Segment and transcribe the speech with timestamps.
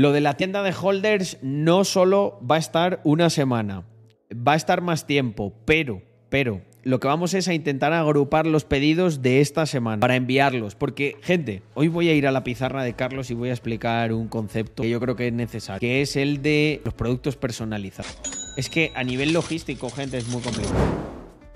[0.00, 3.84] Lo de la tienda de holders no solo va a estar una semana,
[4.32, 6.00] va a estar más tiempo, pero,
[6.30, 10.74] pero, lo que vamos es a intentar agrupar los pedidos de esta semana para enviarlos.
[10.74, 14.14] Porque, gente, hoy voy a ir a la pizarra de Carlos y voy a explicar
[14.14, 18.18] un concepto que yo creo que es necesario, que es el de los productos personalizados.
[18.56, 20.78] Es que a nivel logístico, gente, es muy complicado.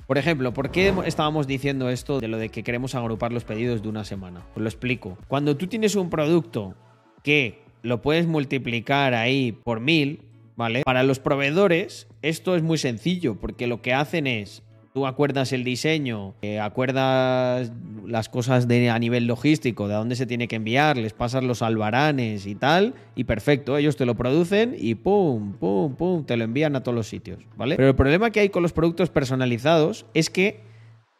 [0.07, 3.81] Por ejemplo, ¿por qué estábamos diciendo esto de lo de que queremos agrupar los pedidos
[3.81, 4.45] de una semana?
[4.53, 5.17] Pues lo explico.
[5.29, 6.75] Cuando tú tienes un producto
[7.23, 10.23] que lo puedes multiplicar ahí por mil,
[10.57, 10.83] ¿vale?
[10.85, 14.63] Para los proveedores esto es muy sencillo porque lo que hacen es
[14.95, 17.73] tú acuerdas el diseño, eh, acuerdas
[18.07, 21.63] las cosas de, a nivel logístico, de dónde se tiene que enviar, les pasas los
[21.63, 26.45] albaranes y tal, y perfecto, ellos te lo producen y pum, pum, pum, te lo
[26.45, 27.75] envían a todos los sitios, ¿vale?
[27.75, 30.61] Pero el problema que hay con los productos personalizados es que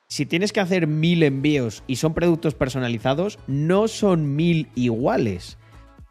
[0.07, 5.59] si tienes que hacer mil envíos y son productos personalizados, no son mil iguales,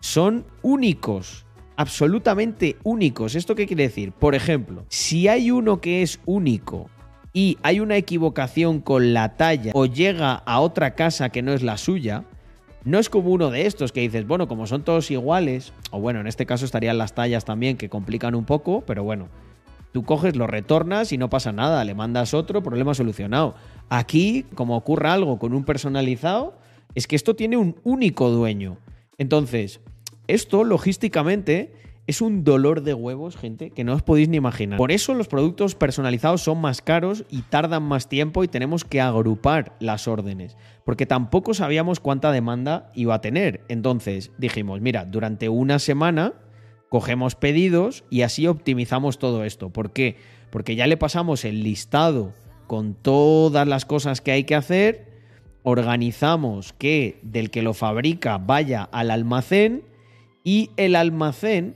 [0.03, 1.45] son únicos
[1.77, 3.35] absolutamente únicos.
[3.35, 4.11] ¿Esto qué quiere decir?
[4.11, 6.89] Por ejemplo, si hay uno que es único
[7.31, 11.63] y hay una equivocación con la talla o llega a otra casa que no es
[11.63, 12.25] la suya,
[12.83, 16.19] no es como uno de estos que dices, bueno, como son todos iguales, o bueno,
[16.19, 19.29] en este caso estarían las tallas también que complican un poco, pero bueno,
[19.93, 23.55] tú coges, lo retornas y no pasa nada, le mandas otro, problema solucionado.
[23.87, 26.57] Aquí, como ocurra algo con un personalizado,
[26.93, 28.79] es que esto tiene un único dueño.
[29.17, 29.79] Entonces,
[30.27, 31.73] esto logísticamente
[32.05, 34.77] es un dolor de huevos, gente, que no os podéis ni imaginar.
[34.77, 38.99] Por eso los productos personalizados son más caros y tardan más tiempo y tenemos que
[38.99, 43.61] agrupar las órdenes, porque tampoco sabíamos cuánta demanda iba a tener.
[43.69, 46.33] Entonces dijimos, mira, durante una semana
[46.89, 49.69] cogemos pedidos y así optimizamos todo esto.
[49.69, 50.17] ¿Por qué?
[50.49, 52.33] Porque ya le pasamos el listado
[52.67, 55.07] con todas las cosas que hay que hacer,
[55.63, 59.92] organizamos que del que lo fabrica vaya al almacén
[60.43, 61.75] y el almacén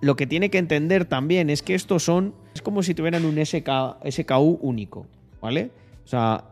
[0.00, 3.36] lo que tiene que entender también es que estos son, es como si tuvieran un
[3.44, 3.68] SK,
[4.08, 5.06] SKU único,
[5.40, 5.70] ¿vale?
[6.04, 6.44] O sea,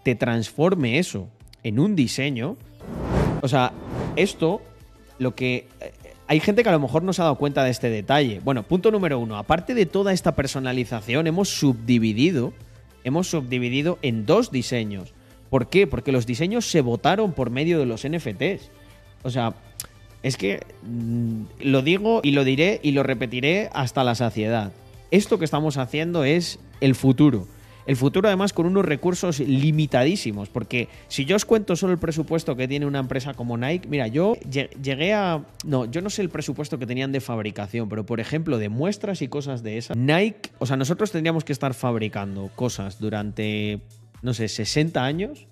[0.03, 1.28] te transforme eso
[1.62, 2.56] en un diseño.
[3.42, 3.72] O sea,
[4.16, 4.60] esto,
[5.20, 5.69] lo que...
[5.80, 5.92] Eh,
[6.26, 8.41] hay gente que a lo mejor no se ha dado cuenta de este detalle.
[8.42, 9.36] Bueno, punto número uno.
[9.36, 12.54] Aparte de toda esta personalización, hemos subdividido,
[13.04, 15.15] hemos subdividido en dos diseños.
[15.50, 15.86] ¿Por qué?
[15.86, 18.70] Porque los diseños se votaron por medio de los NFTs.
[19.22, 19.54] O sea,
[20.22, 24.72] es que mm, lo digo y lo diré y lo repetiré hasta la saciedad.
[25.10, 27.47] Esto que estamos haciendo es el futuro.
[27.88, 32.54] El futuro además con unos recursos limitadísimos, porque si yo os cuento solo el presupuesto
[32.54, 34.34] que tiene una empresa como Nike, mira, yo
[34.82, 35.42] llegué a...
[35.65, 39.22] No, yo no sé el presupuesto que tenían de fabricación, pero por ejemplo de muestras
[39.22, 43.80] y cosas de esas, Nike, o sea, nosotros tendríamos que estar fabricando cosas durante
[44.23, 45.47] no sé, 60 años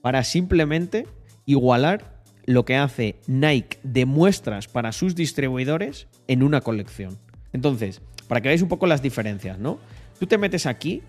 [0.00, 1.06] para simplemente
[1.46, 7.18] igualar lo que hace Nike de muestras para sus distribuidores en una colección.
[7.52, 9.78] Entonces, para que veáis un poco las diferencias, ¿no?
[10.18, 11.02] Tú te metes aquí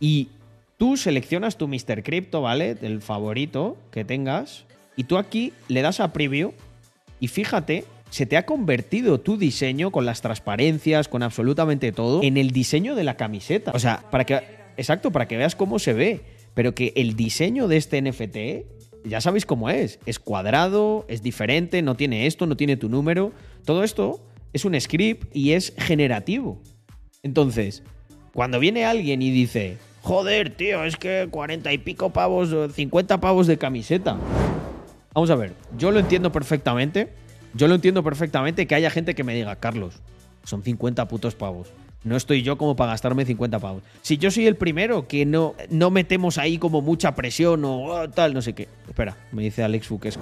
[0.00, 0.28] y
[0.76, 2.02] tú seleccionas tu Mr.
[2.02, 2.74] Crypto, ¿vale?
[2.74, 4.64] Del favorito que tengas.
[4.96, 6.54] Y tú aquí le das a preview
[7.20, 12.36] y fíjate, se te ha convertido tu diseño con las transparencias, con absolutamente todo, en
[12.36, 13.72] el diseño de la camiseta.
[13.74, 16.20] O sea, para que Exacto, para que veas cómo se ve.
[16.54, 19.98] Pero que el diseño de este NFT, ya sabéis cómo es.
[20.06, 23.32] Es cuadrado, es diferente, no tiene esto, no tiene tu número.
[23.64, 24.20] Todo esto
[24.52, 26.60] es un script y es generativo.
[27.22, 27.82] Entonces,
[28.32, 33.46] cuando viene alguien y dice, joder, tío, es que 40 y pico pavos, 50 pavos
[33.46, 34.16] de camiseta.
[35.14, 37.08] Vamos a ver, yo lo entiendo perfectamente.
[37.54, 40.02] Yo lo entiendo perfectamente que haya gente que me diga, Carlos,
[40.44, 41.72] son 50 putos pavos.
[42.06, 43.82] No estoy yo como para gastarme 50 pavos.
[44.00, 48.08] Si yo soy el primero que no, no metemos ahí como mucha presión o oh,
[48.08, 48.68] tal, no sé qué.
[48.86, 50.12] Espera, me dice Alex Fu que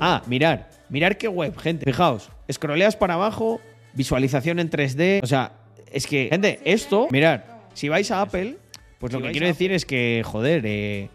[0.00, 0.68] Ah, mirar.
[0.90, 1.86] Mirar qué web, gente.
[1.86, 3.58] Fijaos, scrolleas para abajo,
[3.94, 5.20] visualización en 3D.
[5.22, 5.52] O sea,
[5.90, 7.40] es que, gente, esto, mirad,
[7.72, 8.58] si vais a Apple,
[8.98, 11.08] pues lo que quiero decir es que, joder, eh,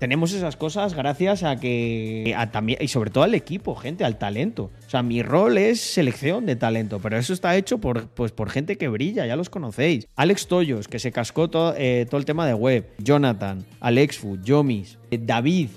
[0.00, 4.70] tenemos esas cosas gracias a que también y sobre todo al equipo, gente, al talento.
[4.86, 8.48] O sea, mi rol es selección de talento, pero eso está hecho por, pues, por
[8.48, 10.08] gente que brilla, ya los conocéis.
[10.16, 12.88] Alex Toyos, que se cascó todo, eh, todo el tema de web.
[12.96, 15.68] Jonathan, Alexfu, Yomis, eh, David,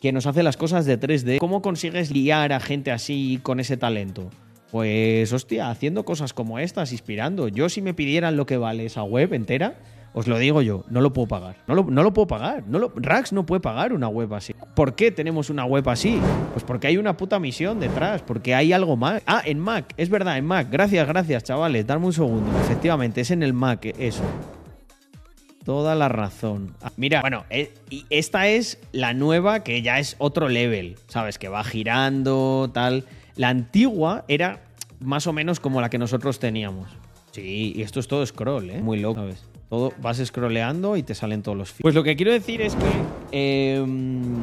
[0.00, 1.36] que nos hace las cosas de 3D.
[1.38, 4.30] ¿Cómo consigues liar a gente así con ese talento?
[4.70, 7.48] Pues, hostia, haciendo cosas como estas, inspirando.
[7.48, 9.78] Yo, si me pidieran lo que vale esa web entera,
[10.18, 11.56] os lo digo yo, no lo puedo pagar.
[11.66, 12.64] No lo, no lo puedo pagar.
[12.66, 14.54] No lo, Rax no puede pagar una web así.
[14.74, 16.18] ¿Por qué tenemos una web así?
[16.54, 19.22] Pues porque hay una puta misión detrás, porque hay algo más.
[19.26, 20.68] Ah, en Mac, es verdad, en Mac.
[20.70, 21.86] Gracias, gracias, chavales.
[21.86, 22.50] Darme un segundo.
[22.60, 24.22] Efectivamente, es en el Mac eso.
[25.66, 26.74] Toda la razón.
[26.80, 31.36] Ah, mira, bueno, eh, y esta es la nueva que ya es otro level, ¿sabes?
[31.36, 33.04] Que va girando, tal.
[33.34, 34.62] La antigua era
[34.98, 36.88] más o menos como la que nosotros teníamos.
[37.32, 38.80] Sí, y esto es todo scroll, ¿eh?
[38.80, 39.45] Muy loco, ¿sabes?
[39.68, 41.82] Todo, vas scrolleando y te salen todos los feeds.
[41.82, 42.86] Pues lo que quiero decir es que,
[43.32, 44.36] em,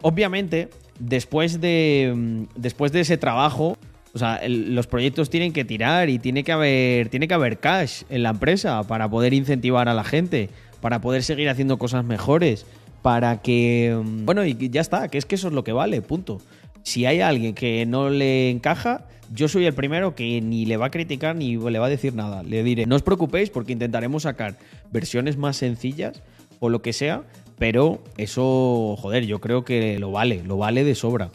[0.00, 3.76] obviamente, después de, em, después de ese trabajo,
[4.14, 8.02] o sea, los proyectos tienen que tirar y tiene que, haber, tiene que haber cash
[8.10, 12.66] en la empresa para poder incentivar a la gente, para poder seguir haciendo cosas mejores,
[13.02, 13.90] para que...
[13.90, 16.40] Em, bueno, y ya está, que es que eso es lo que vale, punto.
[16.82, 20.86] Si hay alguien que no le encaja, yo soy el primero que ni le va
[20.86, 22.42] a criticar ni le va a decir nada.
[22.42, 24.56] Le diré, no os preocupéis porque intentaremos sacar
[24.90, 26.22] versiones más sencillas
[26.60, 27.22] o lo que sea,
[27.58, 31.30] pero eso, joder, yo creo que lo vale, lo vale de sobra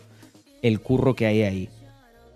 [0.61, 1.69] el curro que hay ahí.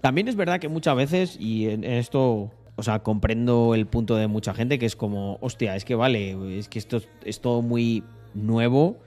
[0.01, 4.27] También es verdad que muchas veces, y en esto, o sea, comprendo el punto de
[4.27, 8.03] mucha gente que es como, hostia, es que vale, es que esto es todo muy
[8.33, 8.97] nuevo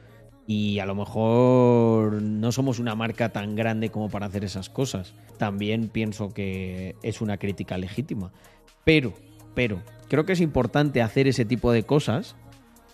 [0.47, 5.15] y a lo mejor no somos una marca tan grande como para hacer esas cosas.
[5.39, 8.31] También pienso que es una crítica legítima.
[8.85, 9.15] Pero,
[9.55, 12.37] pero, creo que es importante hacer ese tipo de cosas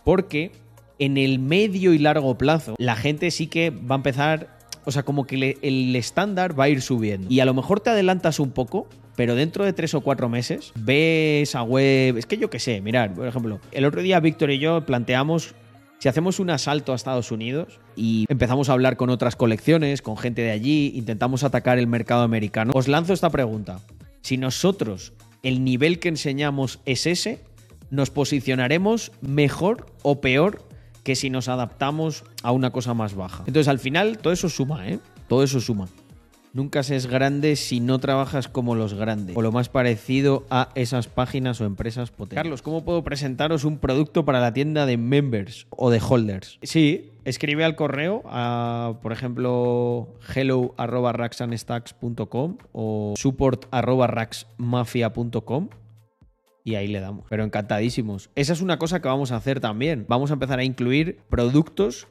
[0.05, 0.53] porque
[0.99, 5.03] en el medio y largo plazo la gente sí que va a empezar, o sea,
[5.03, 7.27] como que el estándar va a ir subiendo.
[7.31, 8.87] Y a lo mejor te adelantas un poco,
[9.17, 12.81] pero dentro de tres o cuatro meses ves a web, es que yo qué sé,
[12.81, 15.55] mirar, por ejemplo, el otro día Víctor y yo planteamos
[16.01, 20.17] si hacemos un asalto a Estados Unidos y empezamos a hablar con otras colecciones, con
[20.17, 23.81] gente de allí, intentamos atacar el mercado americano, os lanzo esta pregunta.
[24.23, 25.13] Si nosotros
[25.43, 27.45] el nivel que enseñamos es ese,
[27.91, 30.67] ¿nos posicionaremos mejor o peor
[31.05, 33.45] que si nos adaptamos a una cosa más baja?
[33.47, 35.01] Entonces al final todo eso suma, ¿eh?
[35.29, 35.87] Todo eso suma.
[36.53, 40.71] Nunca se es grande si no trabajas como los grandes, o lo más parecido a
[40.75, 42.35] esas páginas o empresas potentes.
[42.37, 46.59] Carlos, ¿cómo puedo presentaros un producto para la tienda de members o de holders?
[46.63, 55.69] Sí, escribe al correo a, por ejemplo, hello.raxanstacks.com o support.raxmafia.com
[56.65, 57.27] y ahí le damos.
[57.29, 58.31] Pero encantadísimos.
[58.35, 60.05] Esa es una cosa que vamos a hacer también.
[60.09, 62.09] Vamos a empezar a incluir productos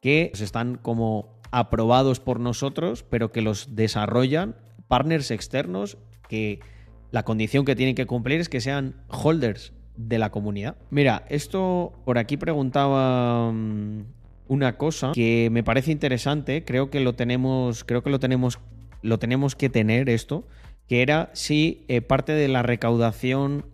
[0.00, 4.56] que están como aprobados por nosotros, pero que los desarrollan
[4.88, 5.98] partners externos
[6.28, 6.60] que
[7.10, 10.76] la condición que tienen que cumplir es que sean holders de la comunidad.
[10.90, 14.02] Mira, esto por aquí preguntaba mm,
[14.48, 18.60] una cosa que me parece interesante, creo que lo tenemos, creo que lo tenemos,
[19.02, 20.46] lo tenemos que tener esto,
[20.86, 23.66] que era si eh, parte de la recaudación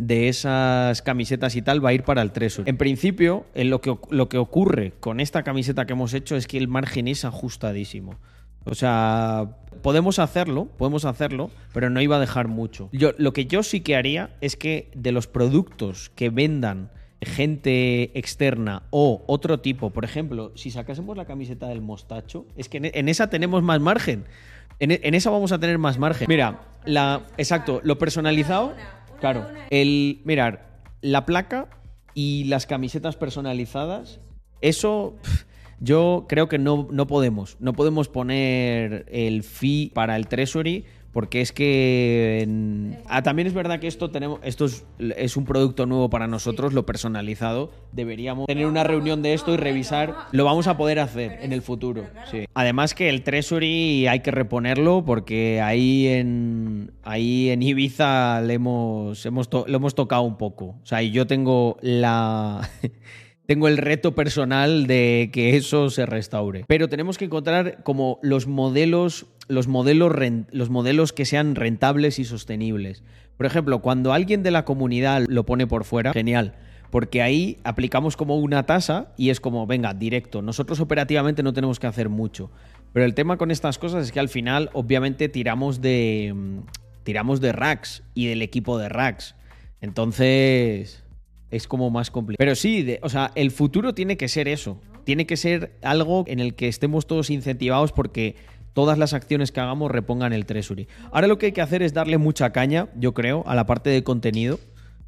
[0.00, 2.68] de esas camisetas y tal va a ir para el Tresor.
[2.68, 6.46] En principio, en lo, que, lo que ocurre con esta camiseta que hemos hecho es
[6.46, 8.16] que el margen es ajustadísimo.
[8.64, 12.88] O sea, podemos hacerlo, podemos hacerlo, pero no iba a dejar mucho.
[12.92, 16.90] Yo, lo que yo sí que haría es que de los productos que vendan
[17.22, 22.78] gente externa o otro tipo, por ejemplo, si sacásemos la camiseta del mostacho, es que
[22.82, 24.24] en, esa tenemos más margen.
[24.78, 26.26] En, en, esa vamos a tener más margen.
[26.28, 28.74] Mira, la exacto, lo personalizado
[29.20, 29.46] Claro.
[29.70, 31.68] El, mirar, la placa
[32.14, 34.20] y las camisetas personalizadas,
[34.60, 35.16] eso
[35.80, 37.56] yo creo que no, no podemos.
[37.60, 42.46] No podemos poner el fee para el Treasury porque es que
[43.08, 46.86] ah, también es verdad que esto tenemos esto es, un producto nuevo para nosotros lo
[46.86, 47.72] personalizado.
[47.92, 50.14] Deberíamos tener una reunión de esto y revisar.
[50.32, 52.46] Lo vamos a poder hacer en el futuro sí.
[52.54, 59.24] además que el treasury hay que reponerlo porque ahí en ahí en Ibiza le hemos,
[59.26, 60.76] hemos lo hemos tocado un poco.
[60.82, 62.68] O sea y yo tengo la
[63.50, 66.64] tengo el reto personal de que eso se restaure.
[66.68, 70.12] Pero tenemos que encontrar como los modelos, los modelos,
[70.52, 73.02] los modelos que sean rentables y sostenibles.
[73.36, 76.54] Por ejemplo, cuando alguien de la comunidad lo pone por fuera, genial.
[76.90, 80.42] Porque ahí aplicamos como una tasa y es como, venga, directo.
[80.42, 82.52] Nosotros operativamente no tenemos que hacer mucho.
[82.92, 86.32] Pero el tema con estas cosas es que al final, obviamente, tiramos de.
[86.32, 86.58] mm,
[87.02, 89.34] Tiramos de racks y del equipo de racks.
[89.80, 91.02] Entonces.
[91.50, 92.38] Es como más complicado.
[92.38, 94.80] Pero sí, de- o sea, el futuro tiene que ser eso.
[95.04, 98.36] Tiene que ser algo en el que estemos todos incentivados porque
[98.72, 100.86] todas las acciones que hagamos repongan el Treasury.
[101.10, 103.90] Ahora lo que hay que hacer es darle mucha caña, yo creo, a la parte
[103.90, 104.58] de contenido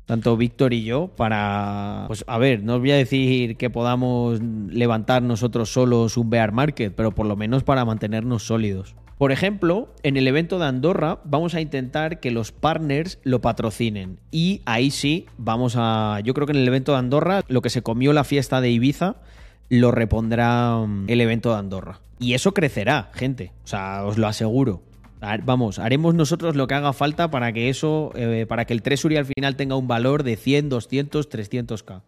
[0.04, 4.40] tanto Víctor y yo, para, pues a ver, no os voy a decir que podamos
[4.42, 8.96] levantar nosotros solos un bear market, pero por lo menos para mantenernos sólidos.
[9.18, 14.18] Por ejemplo, en el evento de Andorra vamos a intentar que los partners lo patrocinen
[14.30, 17.70] y ahí sí vamos a, yo creo que en el evento de Andorra lo que
[17.70, 19.16] se comió la fiesta de Ibiza
[19.68, 22.00] lo repondrá mm, el evento de Andorra.
[22.18, 24.82] Y eso crecerá, gente, o sea, os lo aseguro.
[25.44, 29.16] Vamos, haremos nosotros lo que haga falta para que eso, eh, para que el Treasury
[29.16, 32.02] al final tenga un valor de 100, 200, 300k.